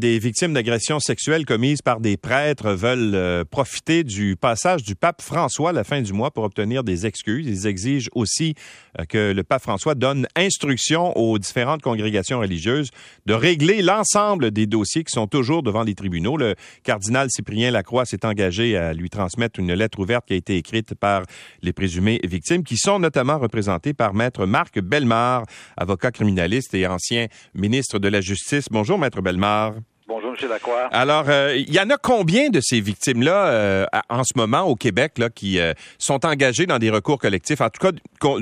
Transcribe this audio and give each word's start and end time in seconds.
Des 0.00 0.18
victimes 0.18 0.52
d'agressions 0.52 0.98
sexuelles 0.98 1.46
commises 1.46 1.80
par 1.80 2.00
des 2.00 2.16
prêtres 2.16 2.72
veulent 2.72 3.14
euh, 3.14 3.44
profiter 3.44 4.02
du 4.02 4.34
passage 4.34 4.82
du 4.82 4.96
pape 4.96 5.22
François 5.22 5.70
à 5.70 5.72
la 5.72 5.84
fin 5.84 6.02
du 6.02 6.12
mois 6.12 6.32
pour 6.32 6.42
obtenir 6.42 6.82
des 6.82 7.06
excuses. 7.06 7.46
Ils 7.46 7.68
exigent 7.68 8.10
aussi 8.12 8.56
euh, 8.98 9.04
que 9.04 9.30
le 9.30 9.44
pape 9.44 9.62
François 9.62 9.94
donne 9.94 10.26
instruction 10.34 11.16
aux 11.16 11.38
différentes 11.38 11.80
congrégations 11.80 12.40
religieuses 12.40 12.90
de 13.26 13.34
régler 13.34 13.82
l'ensemble 13.82 14.50
des 14.50 14.66
dossiers 14.66 15.04
qui 15.04 15.12
sont 15.12 15.28
toujours 15.28 15.62
devant 15.62 15.84
les 15.84 15.94
tribunaux. 15.94 16.36
Le 16.36 16.56
cardinal 16.82 17.28
Cyprien 17.30 17.70
Lacroix 17.70 18.04
s'est 18.04 18.26
engagé 18.26 18.76
à 18.76 18.94
lui 18.94 19.10
transmettre 19.10 19.60
une 19.60 19.74
lettre 19.74 20.00
ouverte 20.00 20.26
qui 20.26 20.32
a 20.32 20.36
été 20.36 20.56
écrite 20.56 20.96
par 20.96 21.22
les 21.62 21.72
présumées 21.72 22.18
victimes, 22.24 22.64
qui 22.64 22.78
sont 22.78 22.98
notamment 22.98 23.38
représentées 23.38 23.94
par 23.94 24.12
maître 24.12 24.44
Marc 24.44 24.80
Bellemare, 24.80 25.44
avocat 25.76 26.10
criminaliste 26.10 26.74
et 26.74 26.84
ancien 26.88 27.28
ministre 27.54 28.00
de 28.00 28.08
la 28.08 28.20
Justice. 28.20 28.66
Bonjour, 28.72 28.98
maître 28.98 29.22
Bellemare. 29.22 29.83
Bonjour, 30.06 30.34
M. 30.38 30.48
Lacroix. 30.50 30.88
Alors, 30.92 31.30
euh, 31.30 31.54
il 31.56 31.74
y 31.74 31.80
en 31.80 31.88
a 31.88 31.96
combien 31.96 32.50
de 32.50 32.60
ces 32.60 32.78
victimes-là 32.80 33.46
euh, 33.46 33.86
en 34.10 34.22
ce 34.22 34.36
moment 34.36 34.62
au 34.62 34.76
Québec 34.76 35.12
là, 35.16 35.30
qui 35.30 35.58
euh, 35.58 35.72
sont 35.98 36.26
engagées 36.26 36.66
dans 36.66 36.78
des 36.78 36.90
recours 36.90 37.18
collectifs, 37.18 37.62
en 37.62 37.70
tout 37.70 37.80
cas 37.80 37.92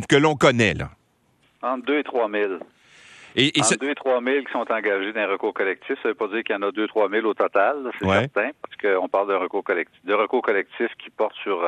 que 0.09 0.17
l'on 0.17 0.35
connaît? 0.35 0.75
Là? 0.75 0.91
Entre 1.63 1.87
2 1.87 1.99
et 1.99 2.03
3 2.03 2.29
000. 2.31 2.53
Et, 3.37 3.53
Entre 3.61 3.79
2 3.79 3.91
et 3.91 3.95
3 3.95 4.21
000 4.23 4.45
qui 4.45 4.53
sont 4.53 4.71
engagés 4.73 5.13
dans 5.13 5.21
un 5.21 5.27
recours 5.29 5.55
collectif, 5.55 5.97
ça 6.03 6.09
ne 6.09 6.09
veut 6.09 6.15
pas 6.17 6.27
dire 6.29 6.43
qu'il 6.43 6.55
y 6.55 6.59
en 6.59 6.63
a 6.63 6.73
2 6.73 6.89
3 6.89 7.09
000 7.09 7.27
au 7.27 7.35
total, 7.35 7.77
c'est 8.01 8.09
certain, 8.09 8.51
parce 8.61 8.77
qu'on 8.99 9.09
parle 9.09 9.29
d'un 9.29 9.39
recours 9.39 9.63
collectif, 9.63 10.05
de 10.05 10.15
recours 10.15 10.43
collectif 10.43 10.89
qui 10.99 11.11
porte 11.11 11.37
sur 11.43 11.65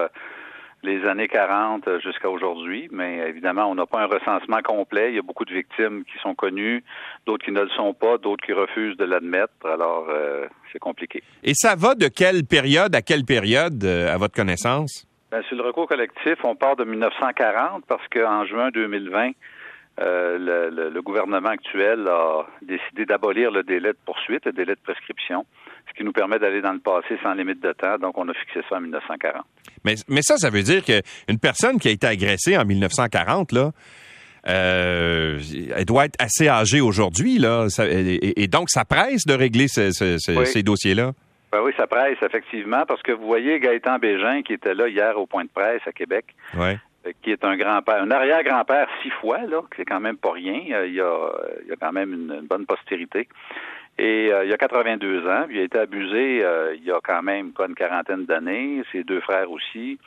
les 0.84 1.04
années 1.06 1.28
40 1.28 2.00
jusqu'à 2.00 2.28
aujourd'hui, 2.28 2.88
mais 2.92 3.28
évidemment, 3.28 3.70
on 3.70 3.74
n'a 3.74 3.86
pas 3.86 4.02
un 4.02 4.06
recensement 4.06 4.60
complet. 4.62 5.10
Il 5.10 5.16
y 5.16 5.18
a 5.18 5.22
beaucoup 5.22 5.44
de 5.44 5.52
victimes 5.52 6.04
qui 6.04 6.18
sont 6.22 6.34
connues, 6.34 6.84
d'autres 7.26 7.44
qui 7.44 7.52
ne 7.52 7.62
le 7.62 7.70
sont 7.70 7.94
pas, 7.94 8.18
d'autres 8.18 8.44
qui 8.44 8.52
refusent 8.52 8.96
de 8.96 9.04
l'admettre. 9.04 9.52
Alors, 9.64 10.06
euh, 10.10 10.46
c'est 10.72 10.78
compliqué. 10.78 11.22
Et 11.42 11.54
ça 11.54 11.74
va 11.74 11.94
de 11.94 12.08
quelle 12.08 12.44
période 12.44 12.94
à 12.94 13.02
quelle 13.02 13.24
période, 13.24 13.82
euh, 13.82 14.14
à 14.14 14.18
votre 14.18 14.34
connaissance? 14.34 15.06
Bien, 15.32 15.42
sur 15.42 15.56
le 15.56 15.62
recours 15.62 15.88
collectif, 15.88 16.36
on 16.44 16.54
part 16.54 16.76
de 16.76 16.84
1940 16.84 17.84
parce 17.88 18.06
qu'en 18.08 18.44
juin 18.44 18.70
2020, 18.70 19.30
euh, 20.00 20.38
le, 20.70 20.90
le, 20.90 21.02
gouvernement 21.02 21.50
actuel 21.50 22.06
a 22.08 22.46
décidé 22.62 23.06
d'abolir 23.06 23.52
le 23.52 23.62
délai 23.62 23.92
de 23.92 23.98
poursuite, 24.04 24.44
le 24.44 24.52
délai 24.52 24.74
de 24.74 24.80
prescription 24.80 25.46
ce 25.88 25.94
qui 25.94 26.04
nous 26.04 26.12
permet 26.12 26.38
d'aller 26.38 26.60
dans 26.60 26.72
le 26.72 26.80
passé 26.80 27.18
sans 27.22 27.34
limite 27.34 27.60
de 27.60 27.72
temps. 27.72 27.98
Donc, 27.98 28.16
on 28.18 28.28
a 28.28 28.34
fixé 28.34 28.60
ça 28.68 28.76
en 28.76 28.80
1940. 28.80 29.44
Mais, 29.84 29.94
mais 30.08 30.22
ça, 30.22 30.36
ça 30.36 30.50
veut 30.50 30.62
dire 30.62 30.82
qu'une 30.84 31.38
personne 31.38 31.78
qui 31.78 31.88
a 31.88 31.90
été 31.90 32.06
agressée 32.06 32.56
en 32.56 32.64
1940, 32.64 33.52
là, 33.52 33.72
euh, 34.46 35.40
elle 35.74 35.84
doit 35.84 36.06
être 36.06 36.16
assez 36.18 36.48
âgée 36.48 36.80
aujourd'hui, 36.80 37.38
là. 37.38 37.66
et, 37.78 38.46
donc, 38.46 38.68
ça 38.70 38.84
presse 38.84 39.24
de 39.26 39.34
régler 39.34 39.68
ces 39.68 40.62
dossiers-là? 40.62 41.12
Ben 41.54 41.60
oui, 41.62 41.72
ça 41.76 41.86
presse, 41.86 42.18
effectivement, 42.20 42.84
parce 42.86 43.00
que 43.02 43.12
vous 43.12 43.26
voyez 43.26 43.60
Gaëtan 43.60 43.98
Bégin, 43.98 44.42
qui 44.42 44.54
était 44.54 44.74
là 44.74 44.88
hier 44.88 45.16
au 45.16 45.26
point 45.26 45.44
de 45.44 45.50
presse 45.54 45.82
à 45.86 45.92
Québec. 45.92 46.26
Euh, 47.06 47.12
qui 47.22 47.30
est 47.30 47.44
un 47.44 47.56
grand-père, 47.56 48.02
un 48.02 48.10
arrière-grand-père 48.10 48.88
six 49.02 49.10
fois, 49.10 49.38
là, 49.46 49.62
c'est 49.76 49.84
quand 49.84 50.00
même 50.00 50.16
pas 50.16 50.32
rien. 50.32 50.60
Euh, 50.72 50.86
il 50.86 50.94
y 50.94 51.00
a, 51.00 51.30
il 51.62 51.68
y 51.68 51.72
a 51.72 51.76
quand 51.76 51.92
même 51.92 52.12
une 52.12 52.46
bonne 52.48 52.66
postérité. 52.66 53.28
Et 53.98 54.32
euh, 54.32 54.44
il 54.44 54.52
a 54.52 54.56
82 54.56 55.28
ans, 55.28 55.46
il 55.50 55.58
a 55.58 55.62
été 55.62 55.78
abusé 55.78 56.44
euh, 56.44 56.74
il 56.74 56.84
y 56.84 56.90
a 56.90 56.98
quand 57.02 57.22
même 57.22 57.52
pas 57.52 57.66
une 57.66 57.74
quarantaine 57.74 58.24
d'années, 58.24 58.82
ses 58.90 59.04
deux 59.04 59.20
frères 59.20 59.50
aussi. 59.50 59.98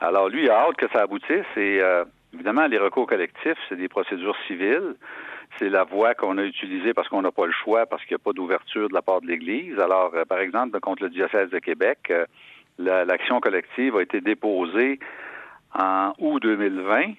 Alors 0.00 0.28
lui, 0.28 0.44
il 0.44 0.50
a 0.50 0.60
hâte 0.60 0.76
que 0.76 0.86
ça 0.92 1.02
aboutisse 1.02 1.46
et 1.56 1.80
euh, 1.80 2.04
évidemment, 2.32 2.66
les 2.66 2.78
recours 2.78 3.06
collectifs, 3.06 3.58
c'est 3.68 3.76
des 3.76 3.88
procédures 3.88 4.36
civiles. 4.46 4.94
C'est 5.58 5.68
la 5.68 5.84
voie 5.84 6.14
qu'on 6.14 6.38
a 6.38 6.44
utilisée 6.44 6.94
parce 6.94 7.08
qu'on 7.08 7.20
n'a 7.20 7.32
pas 7.32 7.46
le 7.46 7.52
choix, 7.52 7.84
parce 7.84 8.02
qu'il 8.04 8.14
n'y 8.14 8.22
a 8.22 8.24
pas 8.24 8.32
d'ouverture 8.32 8.88
de 8.88 8.94
la 8.94 9.02
part 9.02 9.20
de 9.20 9.26
l'Église. 9.26 9.78
Alors, 9.78 10.12
par 10.26 10.38
exemple, 10.38 10.80
contre 10.80 11.02
le 11.02 11.10
diocèse 11.10 11.50
de 11.50 11.58
Québec, 11.58 12.10
l'action 12.78 13.38
collective 13.38 13.96
a 13.96 14.02
été 14.02 14.22
déposée 14.22 14.98
en 15.74 16.14
août 16.18 16.40
2020 16.40 17.12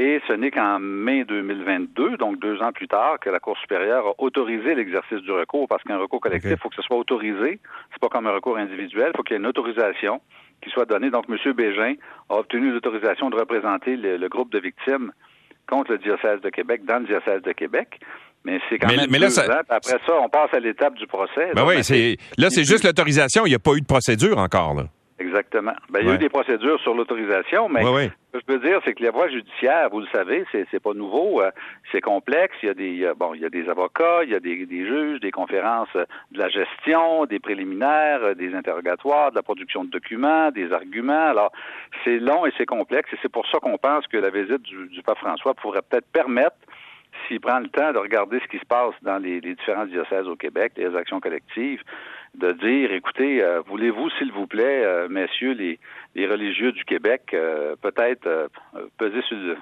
et 0.00 0.20
ce 0.28 0.32
n'est 0.32 0.52
qu'en 0.52 0.78
mai 0.78 1.24
2022, 1.24 2.18
donc 2.18 2.38
deux 2.38 2.62
ans 2.62 2.70
plus 2.70 2.86
tard, 2.86 3.18
que 3.20 3.30
la 3.30 3.40
Cour 3.40 3.58
supérieure 3.58 4.06
a 4.06 4.12
autorisé 4.18 4.76
l'exercice 4.76 5.18
du 5.18 5.32
recours, 5.32 5.66
parce 5.66 5.82
qu'un 5.82 5.98
recours 5.98 6.20
collectif, 6.20 6.52
il 6.52 6.56
faut 6.56 6.68
que 6.68 6.76
ce 6.76 6.82
soit 6.82 6.96
autorisé. 6.96 7.58
C'est 7.90 8.00
pas 8.00 8.08
comme 8.08 8.28
un 8.28 8.32
recours 8.32 8.56
individuel. 8.58 9.10
Il 9.12 9.16
faut 9.16 9.24
qu'il 9.24 9.34
y 9.34 9.36
ait 9.36 9.40
une 9.40 9.48
autorisation 9.48 10.20
qui 10.62 10.70
soit 10.70 10.84
donnée. 10.84 11.10
Donc, 11.10 11.24
M. 11.28 11.52
Bégin 11.52 11.94
a 12.28 12.36
obtenu 12.36 12.70
l'autorisation 12.70 13.28
de 13.28 13.34
représenter 13.34 13.96
le, 13.96 14.28
groupe 14.28 14.52
de 14.52 14.60
victimes 14.60 15.10
contre 15.68 15.90
le 15.90 15.98
diocèse 15.98 16.40
de 16.42 16.50
Québec, 16.50 16.84
dans 16.84 17.00
le 17.00 17.06
diocèse 17.06 17.42
de 17.42 17.52
Québec. 17.52 17.98
Mais 18.44 18.60
c'est 18.68 18.78
quand 18.78 18.86
même 18.86 19.10
mais 19.10 19.24
ans. 19.24 19.62
Après 19.68 19.98
ça, 20.06 20.14
on 20.22 20.28
passe 20.28 20.54
à 20.54 20.60
l'étape 20.60 20.94
du 20.94 21.08
procès. 21.08 21.50
Ben 21.56 21.66
oui, 21.66 21.82
c'est 21.82 22.16
là, 22.38 22.50
c'est 22.50 22.62
juste 22.62 22.84
l'autorisation. 22.84 23.46
Il 23.46 23.48
n'y 23.48 23.56
a 23.56 23.58
pas 23.58 23.72
eu 23.72 23.80
de 23.80 23.86
procédure 23.86 24.38
encore. 24.38 24.74
Là. 24.74 24.84
Exactement. 25.18 25.74
Ben, 25.90 26.00
il 26.00 26.08
y 26.08 26.10
a 26.10 26.14
eu 26.14 26.18
des 26.18 26.28
procédures 26.28 26.80
sur 26.80 26.94
l'autorisation, 26.94 27.68
mais 27.68 27.82
ce 27.82 28.08
que 28.32 28.40
je 28.40 28.44
peux 28.44 28.58
dire, 28.60 28.80
c'est 28.84 28.94
que 28.94 29.02
les 29.02 29.10
voies 29.10 29.28
judiciaires, 29.28 29.88
vous 29.90 30.00
le 30.00 30.06
savez, 30.12 30.44
c'est, 30.52 30.64
c'est 30.70 30.80
pas 30.80 30.94
nouveau, 30.94 31.42
euh, 31.42 31.50
c'est 31.90 32.00
complexe. 32.00 32.54
Il 32.62 32.66
y 32.66 32.70
a 32.70 32.74
des 32.74 33.12
bon, 33.16 33.34
il 33.34 33.40
y 33.40 33.44
a 33.44 33.48
des 33.48 33.68
avocats, 33.68 34.22
il 34.22 34.30
y 34.30 34.34
a 34.34 34.40
des, 34.40 34.64
des 34.64 34.86
juges, 34.86 35.18
des 35.20 35.32
conférences 35.32 35.92
de 35.94 36.38
la 36.38 36.48
gestion, 36.48 37.26
des 37.26 37.40
préliminaires, 37.40 38.22
euh, 38.22 38.34
des 38.34 38.54
interrogatoires, 38.54 39.30
de 39.32 39.36
la 39.36 39.42
production 39.42 39.84
de 39.84 39.90
documents, 39.90 40.52
des 40.52 40.72
arguments. 40.72 41.30
Alors, 41.30 41.50
c'est 42.04 42.18
long 42.18 42.46
et 42.46 42.52
c'est 42.56 42.66
complexe, 42.66 43.12
et 43.12 43.16
c'est 43.20 43.32
pour 43.32 43.46
ça 43.48 43.58
qu'on 43.58 43.78
pense 43.78 44.06
que 44.06 44.18
la 44.18 44.30
visite 44.30 44.62
du, 44.62 44.88
du 44.88 45.02
pape 45.02 45.18
François 45.18 45.54
pourrait 45.54 45.82
peut-être 45.82 46.06
permettre 46.12 46.56
s'il 47.26 47.40
prend 47.40 47.58
le 47.58 47.68
temps 47.68 47.92
de 47.92 47.98
regarder 47.98 48.38
ce 48.40 48.46
qui 48.46 48.58
se 48.58 48.66
passe 48.66 48.94
dans 49.02 49.18
les, 49.18 49.40
les 49.40 49.54
différents 49.54 49.86
diocèses 49.86 50.28
au 50.28 50.36
Québec, 50.36 50.74
les 50.76 50.94
actions 50.94 51.20
collectives, 51.20 51.82
de 52.34 52.52
dire, 52.52 52.92
écoutez, 52.92 53.42
euh, 53.42 53.60
voulez-vous, 53.66 54.10
s'il 54.18 54.32
vous 54.32 54.46
plaît, 54.46 54.84
euh, 54.84 55.08
messieurs 55.08 55.52
les, 55.52 55.78
les, 56.14 56.26
religieux 56.26 56.72
du 56.72 56.84
Québec, 56.84 57.22
euh, 57.34 57.74
peut-être 57.80 58.50
peser 58.98 59.20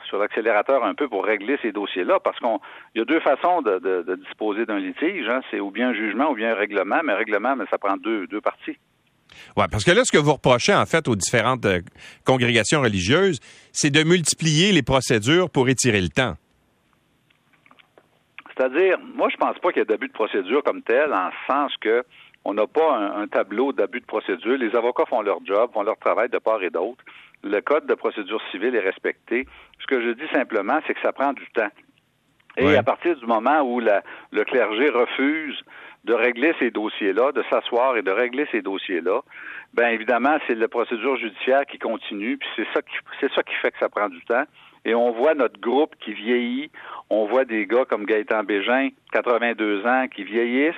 sur, 0.09 0.19
l'accélérateur 0.19 0.85
un 0.85 0.95
peu 0.95 1.09
pour 1.09 1.25
régler 1.25 1.59
ces 1.63 1.73
dossiers-là, 1.73 2.19
parce 2.21 2.39
qu'il 2.39 2.59
y 2.97 3.01
a 3.01 3.05
deux 3.05 3.21
façons 3.21 3.63
de, 3.63 3.79
de, 3.79 4.17
disposer 4.17 4.67
d'un 4.67 4.79
litige, 4.79 5.29
hein, 5.29 5.41
c'est 5.51 5.61
ou 5.61 5.71
bien 5.71 5.91
un 5.91 5.95
jugement 5.95 6.31
ou 6.31 6.35
bien 6.35 6.53
un 6.53 6.57
règlement, 6.57 7.01
mais 7.05 7.13
un 7.13 7.17
règlement, 7.17 7.57
mais 7.57 7.65
ça 7.71 7.79
prend 7.79 7.97
deux, 7.97 8.27
deux 8.27 8.41
parties. 8.41 8.77
Oui, 9.57 9.65
parce 9.71 9.85
que 9.85 9.91
là, 9.91 10.03
ce 10.05 10.13
que 10.13 10.19
vous 10.19 10.33
reprochez, 10.33 10.75
en 10.75 10.87
fait, 10.87 11.09
aux 11.09 11.17
différentes 11.17 11.67
congrégations 12.25 12.81
religieuses, 12.81 13.41
c'est 13.73 13.91
de 13.91 14.03
multiplier 14.03 14.73
les 14.73 14.83
procédures 14.83 15.51
pour 15.51 15.69
étirer 15.69 16.01
le 16.01 16.09
temps. 16.09 16.37
C'est-à-dire, 18.57 18.99
moi, 19.15 19.29
je 19.31 19.37
pense 19.37 19.59
pas 19.59 19.71
qu'il 19.71 19.81
y 19.81 19.83
ait 19.83 19.87
d'abus 19.87 20.09
de 20.09 20.13
procédure 20.13 20.63
comme 20.63 20.83
tel, 20.83 21.13
en 21.13 21.31
ce 21.31 21.53
sens 21.53 21.73
que 21.81 22.03
on 22.47 22.55
n'a 22.55 22.69
pas 22.69 22.97
un, 22.97 23.27
tableau 23.27 23.73
d'abus 23.73 24.01
de 24.01 24.07
procédure. 24.07 24.57
Les 24.57 24.75
avocats 24.77 25.05
font 25.07 25.21
leur 25.21 25.45
job, 25.45 25.71
font 25.75 25.83
leur 25.83 25.99
travail 25.99 26.29
de 26.29 26.39
part 26.39 26.63
et 26.63 26.71
d'autre. 26.71 27.05
Le 27.43 27.61
code 27.61 27.87
de 27.87 27.95
procédure 27.95 28.41
civile 28.53 28.77
est 28.77 28.81
respecté. 28.81 29.47
Ce 29.81 29.87
que 29.87 30.01
je 30.01 30.11
dis 30.11 30.29
simplement, 30.33 30.79
c'est 30.87 30.95
que 30.95 31.01
ça 31.01 31.13
prend 31.13 31.33
du 31.33 31.45
temps. 31.51 31.71
Et 32.57 32.77
à 32.77 32.85
partir 32.85 33.17
du 33.17 33.27
moment 33.27 33.61
où 33.63 33.81
le 33.81 34.45
clergé 34.45 34.89
refuse 34.89 35.61
de 36.05 36.15
régler 36.15 36.55
ces 36.61 36.71
dossiers-là, 36.71 37.33
de 37.33 37.43
s'asseoir 37.51 37.97
et 37.97 38.03
de 38.03 38.13
régler 38.13 38.47
ces 38.53 38.63
dossiers-là, 38.63 39.23
ben 39.75 39.89
évidemment, 39.89 40.39
c'est 40.47 40.55
la 40.55 40.69
procédure 40.69 41.17
judiciaire 41.17 41.67
qui 41.67 41.79
continue, 41.79 42.39
puis 42.39 42.49
c'est 42.55 42.67
ça 42.73 42.81
qui 42.81 42.97
c'est 43.21 43.33
ça 43.35 43.43
qui 43.43 43.55
fait 43.57 43.73
que 43.73 43.79
ça 43.81 43.89
prend 43.89 44.09
du 44.09 44.21
temps. 44.25 44.45
Et 44.85 44.95
on 44.95 45.11
voit 45.11 45.35
notre 45.35 45.61
groupe 45.61 45.97
qui 45.97 46.13
vieillit. 46.13 46.71
On 47.11 47.27
voit 47.27 47.45
des 47.45 47.67
gars 47.67 47.85
comme 47.85 48.07
Gaëtan 48.07 48.45
Bégin, 48.45 48.91
82 49.13 49.85
ans, 49.85 50.07
qui 50.07 50.23
vieillissent. 50.23 50.75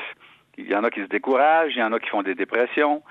Il 0.58 0.68
y 0.68 0.74
en 0.74 0.84
a 0.84 0.90
qui 0.90 1.00
se 1.00 1.06
découragent, 1.06 1.72
il 1.74 1.78
y 1.78 1.82
en 1.82 1.92
a 1.92 1.98
qui 1.98 2.08
font 2.08 2.22
des 2.22 2.34
dépressions. 2.34 3.02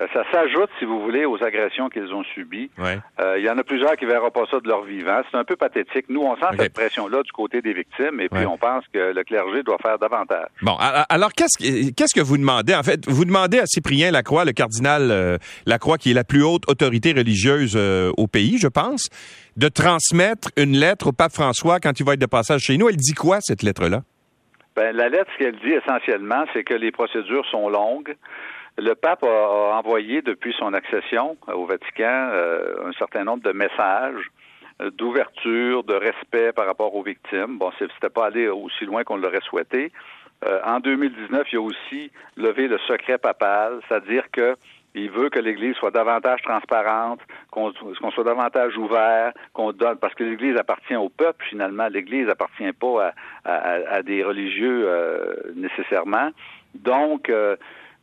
Euh, 0.00 0.06
ça 0.12 0.24
s'ajoute, 0.32 0.70
si 0.78 0.84
vous 0.84 1.00
voulez, 1.00 1.24
aux 1.24 1.40
agressions 1.44 1.88
qu'ils 1.88 2.12
ont 2.12 2.24
subies. 2.24 2.68
Euh, 2.80 3.38
il 3.38 3.44
y 3.44 3.50
en 3.50 3.56
a 3.58 3.62
plusieurs 3.62 3.96
qui 3.96 4.06
ne 4.06 4.10
verront 4.10 4.30
pas 4.30 4.44
ça 4.50 4.58
de 4.58 4.66
leur 4.66 4.82
vivant. 4.82 5.20
C'est 5.30 5.36
un 5.36 5.44
peu 5.44 5.54
pathétique. 5.54 6.06
Nous, 6.08 6.20
on 6.20 6.34
sent 6.36 6.56
cette 6.58 6.72
pression-là 6.72 7.22
du 7.22 7.30
côté 7.30 7.62
des 7.62 7.72
victimes 7.72 8.20
et 8.20 8.28
puis 8.28 8.44
on 8.46 8.58
pense 8.58 8.84
que 8.92 9.12
le 9.12 9.22
clergé 9.22 9.62
doit 9.62 9.78
faire 9.78 9.98
davantage. 9.98 10.48
Bon, 10.62 10.76
alors 11.08 11.32
qu'est-ce 11.32 11.90
qu'est-ce 11.92 12.14
que 12.14 12.24
vous 12.24 12.38
demandez? 12.38 12.74
En 12.74 12.82
fait, 12.82 13.08
vous 13.08 13.24
demandez 13.24 13.60
à 13.60 13.66
Cyprien 13.66 14.10
Lacroix, 14.10 14.44
le 14.44 14.52
cardinal 14.52 15.10
euh, 15.10 15.38
Lacroix, 15.66 15.98
qui 15.98 16.10
est 16.10 16.14
la 16.14 16.24
plus 16.24 16.42
haute 16.42 16.68
autorité 16.68 17.12
religieuse 17.12 17.76
au 17.76 18.26
pays, 18.26 18.58
je 18.58 18.68
pense, 18.68 19.08
de 19.56 19.68
transmettre 19.68 20.48
une 20.56 20.76
lettre 20.76 21.08
au 21.08 21.12
pape 21.12 21.32
François 21.32 21.78
quand 21.78 22.00
il 22.00 22.04
va 22.04 22.14
être 22.14 22.20
de 22.20 22.26
passage 22.26 22.62
chez 22.62 22.76
nous. 22.76 22.88
Elle 22.88 22.96
dit 22.96 23.14
quoi, 23.14 23.38
cette 23.40 23.62
lettre-là? 23.62 24.02
Ben, 24.76 24.94
la 24.96 25.08
lettre, 25.08 25.30
ce 25.34 25.44
qu'elle 25.44 25.58
dit 25.60 25.72
essentiellement, 25.72 26.44
c'est 26.52 26.64
que 26.64 26.74
les 26.74 26.90
procédures 26.90 27.46
sont 27.46 27.68
longues. 27.68 28.16
Le 28.76 28.94
pape 28.94 29.22
a, 29.22 29.76
envoyé 29.76 30.20
depuis 30.20 30.52
son 30.58 30.74
accession 30.74 31.36
au 31.46 31.64
Vatican 31.66 32.30
euh, 32.32 32.88
un 32.88 32.92
certain 32.92 33.22
nombre 33.22 33.44
de 33.44 33.52
messages 33.52 34.30
euh, 34.82 34.90
d'ouverture, 34.90 35.84
de 35.84 35.94
respect 35.94 36.52
par 36.52 36.66
rapport 36.66 36.92
aux 36.96 37.04
victimes. 37.04 37.58
Bon, 37.58 37.70
c'était 37.78 38.08
pas 38.08 38.26
allé 38.26 38.48
aussi 38.48 38.84
loin 38.84 39.04
qu'on 39.04 39.16
l'aurait 39.16 39.40
souhaité. 39.48 39.92
Euh, 40.44 40.60
en 40.64 40.80
2019, 40.80 41.46
il 41.52 41.56
a 41.56 41.60
aussi 41.60 42.10
levé 42.36 42.68
le 42.68 42.78
secret 42.86 43.18
papal, 43.18 43.80
c'est-à-dire 43.88 44.24
que 44.30 44.56
il 44.96 45.10
veut 45.10 45.28
que 45.28 45.40
l'Église 45.40 45.74
soit 45.74 45.90
davantage 45.90 46.40
transparente, 46.42 47.20
qu'on 47.50 47.72
soit 47.72 48.22
davantage 48.22 48.76
ouvert, 48.78 49.32
qu'on 49.52 49.72
donne, 49.72 49.98
parce 49.98 50.14
que 50.14 50.22
l'Église 50.22 50.56
appartient 50.56 50.94
au 50.94 51.08
peuple 51.08 51.44
finalement. 51.48 51.88
L'Église 51.88 52.28
appartient 52.28 52.72
pas 52.72 53.12
à, 53.44 53.54
à, 53.90 54.02
des 54.02 54.22
religieux 54.22 54.84
euh, 54.86 55.34
nécessairement. 55.56 56.30
Donc, 56.76 57.28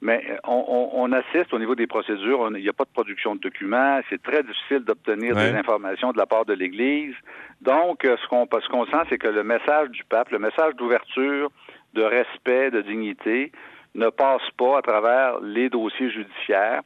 mais 0.01 0.37
on, 0.45 1.11
assiste 1.13 1.53
au 1.53 1.59
niveau 1.59 1.75
des 1.75 1.85
procédures, 1.85 2.49
il 2.55 2.61
n'y 2.61 2.69
a 2.69 2.73
pas 2.73 2.85
de 2.85 2.89
production 2.89 3.35
de 3.35 3.39
documents, 3.39 3.99
c'est 4.09 4.21
très 4.21 4.41
difficile 4.41 4.79
d'obtenir 4.79 5.35
des 5.35 5.51
informations 5.53 6.11
de 6.11 6.17
la 6.17 6.25
part 6.25 6.43
de 6.45 6.53
l'Église. 6.53 7.13
Donc, 7.61 7.99
ce 8.03 8.27
qu'on 8.27 8.47
ce 8.51 8.67
qu'on 8.67 8.85
sent, 8.87 9.03
c'est 9.09 9.19
que 9.19 9.27
le 9.27 9.43
message 9.43 9.89
du 9.91 10.03
pape, 10.03 10.31
le 10.31 10.39
message 10.39 10.75
d'ouverture, 10.75 11.51
de 11.93 12.03
respect, 12.03 12.71
de 12.71 12.81
dignité, 12.81 13.51
ne 13.95 14.09
passe 14.09 14.49
pas 14.57 14.77
à 14.77 14.81
travers 14.81 15.39
les 15.41 15.69
dossiers 15.69 16.09
judiciaires. 16.09 16.81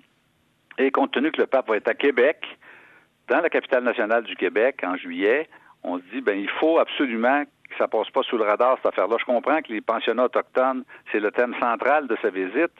Et 0.78 0.92
compte 0.92 1.12
tenu 1.12 1.32
que 1.32 1.42
le 1.42 1.48
pape 1.48 1.68
va 1.68 1.78
être 1.78 1.90
à 1.90 1.94
Québec, 1.94 2.46
dans 3.30 3.42
la 3.42 3.50
capitale 3.50 3.84
nationale 3.84 4.24
du 4.24 4.36
Québec, 4.36 4.82
en 4.84 4.96
juillet, 4.98 5.48
on 5.84 5.98
se 5.98 6.04
dit, 6.14 6.22
ben, 6.22 6.38
il 6.38 6.50
faut 6.50 6.80
absolument 6.80 7.44
que 7.44 7.78
ça 7.78 7.88
passe 7.88 8.10
pas 8.10 8.24
sous 8.24 8.38
le 8.38 8.44
radar, 8.44 8.78
cette 8.78 8.88
affaire-là. 8.88 9.18
Je 9.20 9.26
comprends 9.26 9.62
que 9.62 9.72
les 9.72 9.82
pensionnats 9.82 10.26
autochtones, 10.26 10.84
c'est 11.12 11.20
le 11.20 11.32
thème 11.32 11.56
central 11.60 12.08
de 12.08 12.18
sa 12.22 12.30
visite, 12.30 12.74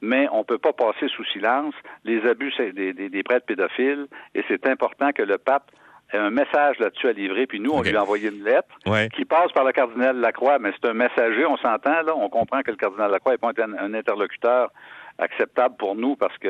mais 0.00 0.28
on 0.32 0.38
ne 0.38 0.44
peut 0.44 0.58
pas 0.58 0.72
passer 0.72 1.08
sous 1.08 1.24
silence 1.26 1.74
les 2.04 2.26
abus 2.26 2.52
des, 2.58 2.92
des 2.92 3.22
prêtres 3.22 3.46
pédophiles, 3.46 4.06
et 4.34 4.42
c'est 4.48 4.66
important 4.66 5.12
que 5.12 5.22
le 5.22 5.38
pape 5.38 5.70
un 6.18 6.30
message 6.30 6.78
là-dessus 6.78 7.08
à 7.08 7.12
livrer, 7.12 7.46
puis 7.46 7.60
nous, 7.60 7.72
on 7.72 7.82
lui 7.82 7.96
a 7.96 8.02
envoyé 8.02 8.28
une 8.28 8.44
lettre 8.44 8.68
qui 9.14 9.24
passe 9.24 9.52
par 9.52 9.64
le 9.64 9.72
cardinal 9.72 10.16
Lacroix, 10.16 10.58
mais 10.58 10.72
c'est 10.72 10.88
un 10.88 10.94
messager, 10.94 11.44
on 11.46 11.56
s'entend, 11.56 12.02
là, 12.02 12.14
on 12.16 12.28
comprend 12.28 12.62
que 12.62 12.70
le 12.70 12.76
cardinal 12.76 13.10
Lacroix 13.10 13.32
n'est 13.32 13.38
pas 13.38 13.52
un, 13.62 13.94
interlocuteur 13.94 14.70
acceptable 15.18 15.76
pour 15.76 15.94
nous 15.94 16.16
parce 16.16 16.36
que 16.38 16.48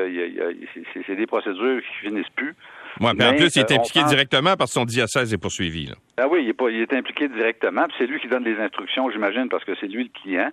c'est 1.05 1.15
des 1.15 1.27
procédures 1.27 1.81
qui 1.81 2.07
finissent 2.07 2.29
plus. 2.35 2.55
Oui, 2.99 3.11
mais, 3.15 3.25
en 3.25 3.35
plus, 3.35 3.55
il 3.55 3.59
est 3.59 3.71
euh, 3.71 3.75
impliqué 3.75 4.03
directement 4.03 4.55
parce 4.55 4.71
que 4.71 4.79
son 4.79 4.85
diocèse 4.85 5.33
est 5.33 5.37
poursuivi. 5.37 5.87
Là. 5.87 5.95
Ah 6.17 6.27
oui, 6.29 6.43
il 6.43 6.49
est, 6.49 6.53
pas, 6.53 6.69
il 6.69 6.81
est 6.81 6.93
impliqué 6.93 7.27
directement, 7.27 7.85
puis 7.85 7.95
c'est 7.97 8.05
lui 8.05 8.19
qui 8.19 8.27
donne 8.27 8.43
les 8.43 8.57
instructions, 8.57 9.09
j'imagine, 9.09 9.49
parce 9.49 9.63
que 9.63 9.73
c'est 9.79 9.87
lui 9.87 10.03
le 10.03 10.21
client. 10.21 10.51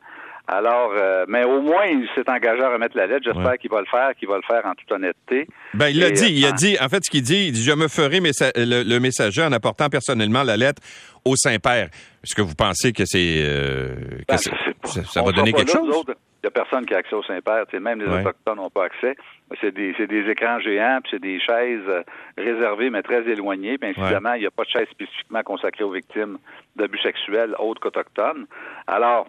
Alors, 0.53 0.93
euh, 0.97 1.27
mais 1.29 1.45
au 1.45 1.63
moins, 1.63 1.87
il 1.87 2.09
s'est 2.13 2.29
engagé 2.29 2.61
à 2.61 2.71
remettre 2.71 2.97
la 2.97 3.07
lettre. 3.07 3.23
J'espère 3.25 3.57
qu'il 3.57 3.71
va 3.71 3.79
le 3.79 3.87
faire, 3.87 4.11
qu'il 4.17 4.27
va 4.29 4.35
le 4.35 4.43
faire 4.43 4.67
en 4.67 4.75
toute 4.75 4.91
honnêteté. 4.91 5.47
Ben, 5.75 5.89
il 5.91 6.01
l'a 6.01 6.11
dit. 6.11 6.27
Il 6.29 6.45
a 6.45 6.49
euh, 6.49 6.53
dit, 6.53 6.77
en 6.81 6.89
fait, 6.89 7.05
ce 7.05 7.11
qu'il 7.11 7.23
dit, 7.23 7.47
il 7.47 7.53
dit, 7.53 7.63
je 7.63 7.73
me 7.73 7.87
ferai 7.87 8.19
le, 8.19 8.99
messager 8.99 9.45
en 9.45 9.53
apportant 9.53 9.89
personnellement 9.89 10.43
la 10.43 10.57
lettre 10.57 10.83
au 11.25 11.37
Saint-Père. 11.37 11.89
Est-ce 12.25 12.35
que 12.35 12.43
vous 12.43 12.57
pensez 12.57 12.93
que 12.93 13.05
c'est, 13.05 13.45
euh, 13.45 13.95
ben, 14.29 14.37
ça, 14.37 15.23
va 15.23 15.31
donner 15.31 15.53
quelque 15.53 15.71
chose? 15.71 16.05
Il 16.09 16.47
n'y 16.47 16.49
a 16.49 16.51
personne 16.51 16.85
qui 16.85 16.95
a 16.95 16.99
accès 16.99 17.15
au 17.15 17.23
Saint-Père. 17.23 17.65
Même 17.81 18.01
les 18.01 18.09
Autochtones 18.09 18.57
n'ont 18.57 18.71
pas 18.71 18.87
accès. 18.87 19.15
C'est 19.61 19.73
des, 19.73 19.93
des, 19.93 20.31
écrans 20.31 20.59
géants, 20.59 20.99
puis 21.03 21.13
c'est 21.13 21.23
des 21.23 21.39
chaises 21.39 22.05
réservées, 22.37 22.91
mais 22.91 23.03
très 23.03 23.23
éloignées. 23.29 23.79
Puis 23.79 23.91
incidemment, 23.91 24.33
il 24.33 24.41
n'y 24.41 24.47
a 24.47 24.51
pas 24.51 24.65
de 24.65 24.71
chaise 24.71 24.89
spécifiquement 24.91 25.43
consacrée 25.45 25.85
aux 25.85 25.93
victimes 25.93 26.39
d'abus 26.75 26.99
sexuels 26.99 27.55
autres 27.61 27.81
qu'autochtones. 27.81 28.47
Alors, 28.89 29.29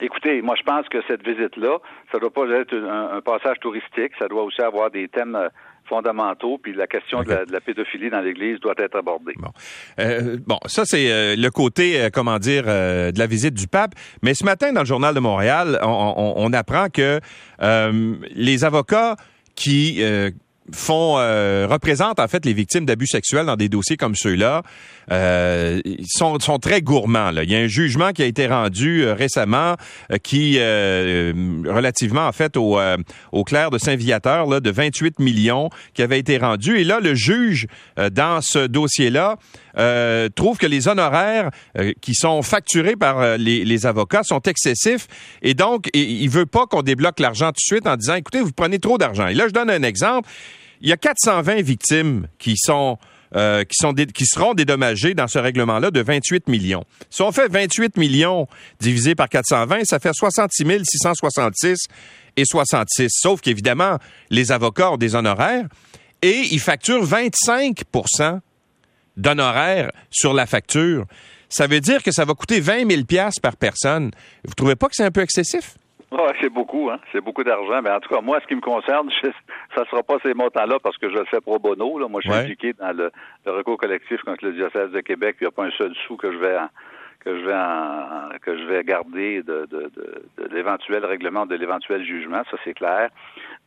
Écoutez, 0.00 0.42
moi 0.42 0.54
je 0.58 0.62
pense 0.62 0.88
que 0.88 0.98
cette 1.08 1.26
visite-là, 1.26 1.78
ça 2.12 2.18
doit 2.18 2.30
pas 2.30 2.46
être 2.48 2.74
un, 2.74 3.20
passage 3.20 3.58
touristique, 3.60 4.12
ça 4.18 4.28
doit 4.28 4.44
aussi 4.44 4.60
avoir 4.62 4.90
des 4.90 5.08
thèmes 5.08 5.34
euh, 5.34 5.48
fondamentaux, 5.88 6.58
puis 6.58 6.72
la 6.72 6.86
question 6.86 7.22
de, 7.22 7.44
la, 7.50 7.60
pédophilie 7.60 8.10
dans 8.10 8.20
l'Église 8.20 8.60
doit 8.60 8.74
être 8.78 8.96
abordée. 8.96 9.34
Bon, 9.38 9.50
euh, 9.98 10.36
bon 10.46 10.58
ça 10.66 10.84
c'est 10.84 11.10
euh, 11.10 11.34
le 11.36 11.50
côté, 11.50 12.08
comment 12.12 12.38
dire, 12.38 12.64
de 12.64 13.18
la 13.18 13.26
visite 13.26 13.54
du 13.54 13.66
pape. 13.66 13.94
Mais 14.22 14.34
ce 14.34 14.44
matin, 14.44 14.72
dans 14.72 14.82
le 14.82 14.86
journal 14.86 15.14
de 15.14 15.20
Montréal, 15.20 15.78
on, 15.82 16.34
on 16.36 16.52
apprend 16.52 16.88
que 16.90 17.20
les 17.60 18.64
avocats 18.64 19.16
qui 19.56 20.00
font 20.72 21.16
euh, 21.18 21.66
représentent 21.68 22.20
en 22.20 22.28
fait 22.28 22.44
les 22.44 22.52
victimes 22.52 22.84
d'abus 22.84 23.06
sexuels 23.06 23.46
dans 23.46 23.56
des 23.56 23.68
dossiers 23.68 23.96
comme 23.96 24.14
ceux-là. 24.14 24.62
Euh, 25.10 25.80
ils 25.84 26.06
sont, 26.06 26.38
sont 26.38 26.58
très 26.58 26.82
gourmands. 26.82 27.30
Là. 27.30 27.44
Il 27.44 27.50
y 27.50 27.56
a 27.56 27.58
un 27.58 27.66
jugement 27.66 28.12
qui 28.12 28.22
a 28.22 28.26
été 28.26 28.46
rendu 28.46 29.04
euh, 29.04 29.14
récemment 29.14 29.76
euh, 30.12 30.18
qui, 30.22 30.58
relativement 30.58 32.26
en 32.26 32.32
fait 32.32 32.56
au, 32.56 32.78
au 33.32 33.44
clerc 33.44 33.70
de 33.70 33.78
Saint-Viateur, 33.78 34.46
là, 34.46 34.60
de 34.60 34.70
28 34.70 35.18
millions 35.18 35.70
qui 35.94 36.02
avait 36.02 36.18
été 36.18 36.38
rendu. 36.38 36.78
Et 36.78 36.84
là, 36.84 37.00
le 37.00 37.14
juge 37.14 37.66
dans 38.12 38.40
ce 38.40 38.66
dossier-là 38.66 39.36
trouve 40.34 40.58
que 40.58 40.66
les 40.66 40.88
honoraires 40.88 41.50
qui 42.00 42.14
sont 42.14 42.42
facturés 42.42 42.96
par 42.96 43.38
les, 43.38 43.64
les, 43.64 43.86
avocats 43.86 44.22
sont 44.22 44.40
excessifs 44.40 45.06
et 45.42 45.54
donc 45.54 45.88
il 45.94 46.28
veut 46.28 46.46
pas 46.46 46.66
qu'on 46.66 46.82
débloque 46.82 47.20
l'argent 47.20 47.48
tout 47.48 47.52
de 47.52 47.76
suite 47.76 47.86
en 47.86 47.96
disant 47.96 48.14
écoutez 48.14 48.40
vous 48.40 48.52
prenez 48.52 48.78
trop 48.78 48.98
d'argent. 48.98 49.28
Et 49.28 49.34
là 49.34 49.46
je 49.48 49.52
donne 49.52 49.70
un 49.70 49.82
exemple 49.82 50.28
il 50.80 50.88
y 50.88 50.92
a 50.92 50.96
420 50.96 51.62
victimes 51.62 52.28
qui 52.38 52.54
sont 52.56 52.98
euh, 53.36 53.62
qui, 53.64 54.24
seront 54.24 54.54
dédommagées 54.54 55.12
dans 55.12 55.28
ce 55.28 55.38
règlement-là 55.38 55.90
de 55.90 56.00
28 56.00 56.48
millions. 56.48 56.84
Si 57.10 57.20
on 57.20 57.30
fait 57.30 57.48
28 57.48 57.98
millions 57.98 58.46
divisé 58.80 59.14
par 59.14 59.28
420, 59.28 59.84
ça 59.84 59.98
fait 59.98 60.14
66 60.14 60.64
666 60.84 61.76
et 62.38 62.44
66. 62.46 63.08
Sauf 63.10 63.42
qu'évidemment, 63.42 63.98
les 64.30 64.50
avocats 64.50 64.92
ont 64.92 64.96
des 64.96 65.14
honoraires 65.14 65.66
et 66.22 66.40
ils 66.52 66.58
facturent 66.58 67.04
25% 67.04 68.40
d'honoraires 69.18 69.90
sur 70.10 70.32
la 70.32 70.46
facture. 70.46 71.04
Ça 71.50 71.66
veut 71.66 71.80
dire 71.80 72.02
que 72.02 72.12
ça 72.12 72.24
va 72.24 72.32
coûter 72.32 72.60
20 72.60 72.90
000 72.90 73.02
par 73.42 73.56
personne. 73.56 74.10
Vous 74.46 74.54
trouvez 74.54 74.76
pas 74.76 74.86
que 74.86 74.94
c'est 74.94 75.04
un 75.04 75.10
peu 75.10 75.20
excessif? 75.20 75.76
Ouais, 76.10 76.32
c'est 76.40 76.48
beaucoup, 76.48 76.88
hein. 76.90 76.98
C'est 77.12 77.20
beaucoup 77.20 77.44
d'argent. 77.44 77.82
Mais 77.82 77.90
en 77.90 78.00
tout 78.00 78.08
cas, 78.08 78.20
moi, 78.20 78.40
ce 78.40 78.46
qui 78.46 78.54
me 78.54 78.60
concerne, 78.60 79.10
je, 79.22 79.28
ça 79.74 79.84
sera 79.90 80.02
pas 80.02 80.16
ces 80.22 80.34
montants-là 80.34 80.78
parce 80.82 80.96
que 80.96 81.10
je 81.10 81.16
le 81.16 81.24
fais 81.26 81.40
pro 81.40 81.58
bono. 81.58 81.98
Là. 81.98 82.08
Moi, 82.08 82.20
je 82.24 82.30
suis 82.30 82.38
impliqué 82.38 82.72
dans 82.72 82.96
le, 82.96 83.10
recours 83.46 83.76
collectif 83.76 84.22
contre 84.22 84.44
le 84.44 84.52
diocèse 84.52 84.90
de 84.90 85.00
Québec. 85.00 85.36
Il 85.40 85.44
n'y 85.44 85.48
a 85.48 85.50
pas 85.50 85.64
un 85.64 85.70
seul 85.72 85.94
sou 86.06 86.16
que 86.16 86.32
je 86.32 86.38
vais 86.38 86.56
que 87.24 87.36
je 87.36 87.44
vais 87.44 88.38
que 88.40 88.56
je 88.56 88.64
vais 88.64 88.84
garder 88.84 89.42
de, 89.42 89.66
de, 89.70 89.90
de, 90.38 90.48
l'éventuel 90.54 91.04
règlement 91.04 91.46
de 91.46 91.56
l'éventuel 91.56 92.04
jugement, 92.04 92.42
ça 92.48 92.56
c'est 92.64 92.74
clair. 92.74 93.10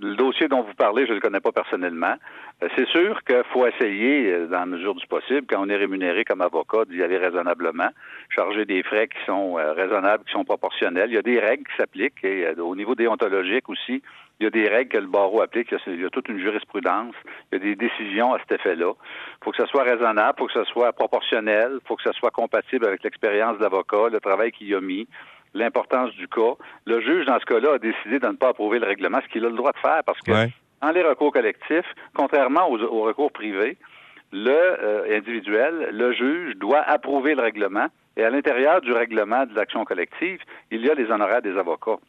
Le 0.01 0.15
dossier 0.15 0.47
dont 0.47 0.63
vous 0.63 0.73
parlez, 0.73 1.05
je 1.05 1.11
ne 1.11 1.15
le 1.15 1.21
connais 1.21 1.39
pas 1.39 1.51
personnellement. 1.51 2.15
Euh, 2.63 2.69
c'est 2.75 2.87
sûr 2.87 3.23
qu'il 3.23 3.43
faut 3.53 3.67
essayer, 3.67 4.31
euh, 4.31 4.47
dans 4.47 4.61
la 4.61 4.65
mesure 4.65 4.95
du 4.95 5.05
possible, 5.05 5.45
quand 5.47 5.61
on 5.63 5.69
est 5.69 5.75
rémunéré 5.75 6.25
comme 6.25 6.41
avocat, 6.41 6.85
d'y 6.89 7.03
aller 7.03 7.17
raisonnablement, 7.17 7.89
charger 8.29 8.65
des 8.65 8.81
frais 8.81 9.07
qui 9.07 9.23
sont 9.27 9.59
euh, 9.59 9.73
raisonnables, 9.73 10.23
qui 10.23 10.31
sont 10.31 10.43
proportionnels. 10.43 11.11
Il 11.11 11.13
y 11.13 11.19
a 11.19 11.21
des 11.21 11.39
règles 11.39 11.65
qui 11.65 11.77
s'appliquent 11.77 12.23
et 12.23 12.49
au 12.59 12.75
niveau 12.75 12.95
déontologique 12.95 13.69
aussi, 13.69 14.01
il 14.39 14.45
y 14.45 14.47
a 14.47 14.49
des 14.49 14.67
règles 14.67 14.89
que 14.89 14.97
le 14.97 15.05
barreau 15.05 15.39
applique. 15.39 15.71
Il 15.85 16.01
y 16.01 16.05
a, 16.05 16.09
toute 16.09 16.29
une 16.29 16.39
jurisprudence. 16.39 17.13
Il 17.51 17.59
y 17.59 17.61
a 17.61 17.63
des 17.63 17.75
décisions 17.75 18.33
à 18.33 18.39
cet 18.39 18.53
effet-là. 18.53 18.93
Il 18.95 19.45
faut 19.45 19.51
que 19.51 19.57
ça 19.57 19.67
soit 19.67 19.83
raisonnable, 19.83 20.33
il 20.35 20.41
faut 20.41 20.47
que 20.47 20.53
ça 20.53 20.65
soit 20.65 20.91
proportionnel, 20.93 21.73
il 21.75 21.87
faut 21.87 21.95
que 21.95 22.01
ça 22.01 22.13
soit 22.13 22.31
compatible 22.31 22.87
avec 22.87 23.03
l'expérience 23.03 23.59
de 23.59 23.63
l'avocat, 23.63 24.09
le 24.11 24.19
travail 24.19 24.51
qu'il 24.51 24.73
a 24.73 24.81
mis, 24.81 25.07
l'importance 25.53 26.11
du 26.15 26.27
cas. 26.27 26.55
Le 26.85 27.01
juge, 27.01 27.25
dans 27.25 27.39
ce 27.39 27.45
cas-là, 27.45 27.73
a 27.73 27.77
décidé 27.77 28.19
de 28.19 28.27
ne 28.27 28.33
pas 28.33 28.49
approuver 28.49 28.79
le 28.79 28.87
règlement, 28.87 29.19
ce 29.21 29.31
qu'il 29.31 29.45
a 29.45 29.49
le 29.49 29.55
droit 29.55 29.71
de 29.71 29.79
faire 29.79 30.03
parce 30.05 30.19
que 30.21 30.31
dans 30.81 30.91
les 30.91 31.03
recours 31.03 31.31
collectifs, 31.31 31.93
contrairement 32.13 32.69
aux, 32.69 33.01
recours 33.03 33.31
privés, 33.31 33.77
le 34.31 34.49
euh, 34.49 35.17
individuel, 35.17 35.89
le 35.91 36.13
juge 36.13 36.55
doit 36.55 36.81
approuver 36.81 37.35
le 37.35 37.41
règlement 37.41 37.87
et 38.17 38.23
à 38.23 38.29
l'intérieur 38.29 38.81
du 38.81 38.91
règlement 38.91 39.45
de 39.45 39.53
l'action 39.55 39.85
collective, 39.85 40.39
il 40.69 40.85
y 40.85 40.89
a 40.89 40.93
les 40.93 41.09
honoraires 41.11 41.41
des 41.41 41.57
avocats. 41.57 41.99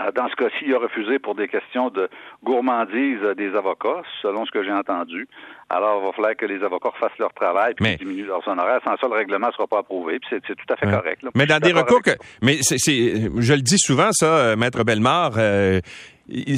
Euh, 0.00 0.12
dans 0.12 0.28
ce 0.28 0.36
cas-ci, 0.36 0.64
il 0.66 0.74
a 0.74 0.78
refusé 0.78 1.18
pour 1.18 1.34
des 1.34 1.48
questions 1.48 1.90
de 1.90 2.08
gourmandise 2.44 3.20
des 3.36 3.54
avocats, 3.54 4.02
selon 4.22 4.46
ce 4.46 4.50
que 4.50 4.62
j'ai 4.62 4.72
entendu. 4.72 5.28
Alors, 5.70 6.00
il 6.00 6.06
va 6.06 6.12
falloir 6.12 6.36
que 6.36 6.46
les 6.46 6.62
avocats 6.62 6.92
fassent 7.00 7.18
leur 7.18 7.32
travail 7.32 7.74
puis 7.74 7.96
diminuent 7.96 8.26
leurs 8.26 8.46
honoraires. 8.46 8.80
Sans 8.84 8.96
ça, 8.96 9.08
le 9.08 9.14
règlement 9.14 9.48
ne 9.48 9.52
sera 9.52 9.66
pas 9.66 9.80
approuvé. 9.80 10.18
Puis 10.20 10.28
c'est 10.30 10.54
tout 10.54 10.72
à 10.72 10.76
fait 10.76 10.86
correct. 10.86 11.22
Mais 11.34 11.46
dans 11.46 11.58
des 11.58 11.72
recours 11.72 12.02
que, 12.02 12.12
mais 12.42 12.58
c'est, 12.62 12.78
je 12.78 13.52
le 13.52 13.62
dis 13.62 13.78
souvent, 13.78 14.10
ça, 14.12 14.26
euh, 14.26 14.56
maître 14.56 14.84
Bellemare, 14.84 15.32
euh, 15.36 15.80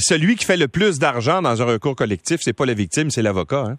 celui 0.00 0.36
qui 0.36 0.44
fait 0.44 0.56
le 0.56 0.68
plus 0.68 0.98
d'argent 0.98 1.42
dans 1.42 1.62
un 1.62 1.64
recours 1.64 1.96
collectif, 1.96 2.40
c'est 2.42 2.52
pas 2.52 2.66
la 2.66 2.74
victime, 2.74 3.10
c'est 3.10 3.22
l'avocat. 3.22 3.64
Hein? 3.68 3.76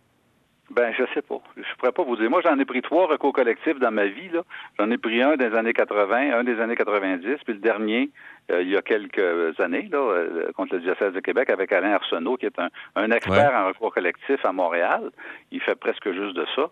Ben, 0.73 0.93
je 0.97 1.03
sais 1.13 1.21
pas. 1.21 1.41
Je 1.57 1.75
pourrais 1.77 1.91
pas 1.91 2.03
vous 2.03 2.15
dire. 2.15 2.29
Moi, 2.29 2.41
j'en 2.43 2.57
ai 2.57 2.63
pris 2.63 2.81
trois 2.81 3.05
recours 3.05 3.33
collectifs 3.33 3.77
dans 3.79 3.91
ma 3.91 4.05
vie. 4.05 4.29
Là. 4.29 4.43
J'en 4.79 4.89
ai 4.89 4.97
pris 4.97 5.21
un 5.21 5.35
des 5.35 5.53
années 5.53 5.73
80, 5.73 6.33
un 6.33 6.43
des 6.45 6.59
années 6.61 6.75
90, 6.75 7.25
puis 7.43 7.53
le 7.53 7.59
dernier, 7.59 8.09
euh, 8.51 8.61
il 8.61 8.69
y 8.69 8.77
a 8.77 8.81
quelques 8.81 9.59
années, 9.59 9.89
là, 9.91 9.97
euh, 9.97 10.51
contre 10.53 10.75
le 10.75 10.81
diocèse 10.81 11.13
de 11.13 11.19
Québec, 11.19 11.49
avec 11.49 11.73
Alain 11.73 11.91
Arsenault, 11.91 12.37
qui 12.37 12.45
est 12.45 12.57
un, 12.95 13.11
expert 13.11 13.53
en 13.53 13.67
recours 13.67 13.93
collectif 13.93 14.45
à 14.45 14.53
Montréal. 14.53 15.11
Il 15.51 15.61
fait 15.61 15.75
presque 15.75 16.09
juste 16.09 16.35
de 16.35 16.45
ça. 16.55 16.69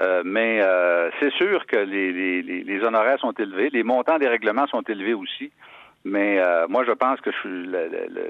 Euh, 0.00 0.22
mais 0.24 0.60
c'est 1.18 1.32
sûr 1.32 1.66
que 1.66 1.76
les, 1.76 2.12
les, 2.12 2.42
les, 2.42 2.84
honoraires 2.84 3.18
sont 3.18 3.32
élevés, 3.32 3.70
les 3.70 3.82
montants 3.82 4.18
des 4.18 4.28
règlements 4.28 4.66
sont 4.66 4.82
élevés 4.82 5.14
aussi. 5.14 5.50
Mais 6.04 6.40
moi, 6.68 6.84
je 6.86 6.92
pense 6.92 7.20
que 7.20 7.30
la, 7.44 7.80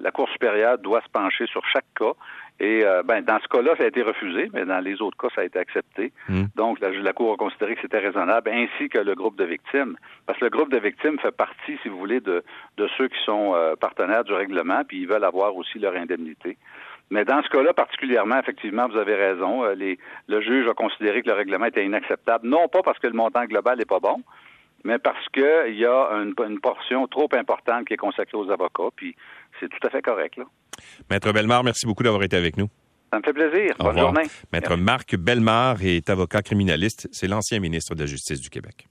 la, 0.00 0.10
Cour 0.10 0.28
supérieure 0.30 0.78
doit 0.78 1.02
se 1.02 1.08
pencher 1.10 1.46
sur 1.46 1.64
chaque 1.66 1.86
cas 1.94 2.12
et 2.60 2.84
euh, 2.84 3.02
ben, 3.04 3.22
dans 3.22 3.38
ce 3.40 3.46
cas-là, 3.48 3.74
ça 3.76 3.84
a 3.84 3.86
été 3.86 4.02
refusé, 4.02 4.50
mais 4.52 4.64
dans 4.64 4.80
les 4.80 5.00
autres 5.00 5.16
cas, 5.16 5.28
ça 5.34 5.42
a 5.42 5.44
été 5.44 5.58
accepté. 5.60 6.12
Hmm. 6.28 6.46
Donc, 6.56 6.80
la, 6.80 6.90
la, 6.90 7.12
Cour 7.12 7.34
a 7.34 7.36
considéré 7.36 7.76
que 7.76 7.80
c'était 7.82 8.00
raisonnable, 8.00 8.50
ainsi 8.50 8.88
que 8.88 8.98
le 8.98 9.14
groupe 9.14 9.36
de 9.36 9.44
victimes. 9.44 9.96
Parce 10.26 10.40
que 10.40 10.44
le 10.44 10.50
groupe 10.50 10.72
de 10.72 10.78
victimes 10.78 11.18
fait 11.20 11.30
partie, 11.30 11.78
si 11.82 11.88
vous 11.88 11.98
voulez, 11.98 12.20
de, 12.20 12.42
de 12.76 12.88
ceux 12.96 13.06
qui 13.08 13.18
sont 13.24 13.54
euh, 13.54 13.76
partenaires 13.76 14.24
du 14.24 14.32
règlement, 14.32 14.82
puis 14.86 15.02
ils 15.02 15.08
veulent 15.08 15.24
avoir 15.24 15.54
aussi 15.56 15.78
leur 15.78 15.94
indemnité. 15.94 16.56
Mais 17.10 17.24
dans 17.24 17.42
ce 17.42 17.48
cas-là, 17.48 17.72
particulièrement, 17.72 18.38
effectivement, 18.40 18.88
vous 18.88 18.98
avez 18.98 19.14
raison. 19.14 19.64
Euh, 19.64 19.74
les, 19.74 19.96
le 20.26 20.40
juge 20.40 20.68
a 20.68 20.74
considéré 20.74 21.22
que 21.22 21.28
le 21.28 21.36
règlement 21.36 21.66
était 21.66 21.84
inacceptable, 21.84 22.48
non 22.48 22.66
pas 22.66 22.82
parce 22.82 22.98
que 22.98 23.06
le 23.06 23.14
montant 23.14 23.44
global 23.44 23.78
n'est 23.78 23.84
pas 23.84 24.00
bon, 24.00 24.22
mais 24.88 24.98
parce 24.98 25.28
qu'il 25.34 25.78
y 25.78 25.84
a 25.84 26.08
une, 26.12 26.32
une, 26.48 26.60
portion 26.60 27.06
trop 27.08 27.28
importante 27.34 27.86
qui 27.86 27.92
est 27.92 27.98
consacrée 27.98 28.38
aux 28.38 28.50
avocats, 28.50 28.88
puis 28.96 29.14
c'est 29.60 29.68
tout 29.68 29.86
à 29.86 29.90
fait 29.90 30.00
correct. 30.00 30.38
Là. 30.38 30.44
Maître 31.10 31.30
Bellemare, 31.30 31.62
merci 31.62 31.86
beaucoup 31.86 32.02
d'avoir 32.02 32.22
été 32.22 32.36
avec 32.36 32.56
nous. 32.56 32.68
Ça 33.12 33.18
me 33.18 33.22
fait 33.22 33.34
plaisir. 33.34 33.74
Bonne 33.78 33.98
journée. 33.98 34.22
Maître 34.50 34.76
Marc 34.76 35.14
Bellemare 35.16 35.82
est 35.82 36.08
avocat 36.08 36.40
criminaliste. 36.40 37.06
C'est 37.12 37.28
l'ancien 37.28 37.60
ministre 37.60 37.94
de 37.94 38.00
la 38.00 38.06
Justice 38.06 38.40
du 38.40 38.48
Québec. 38.48 38.86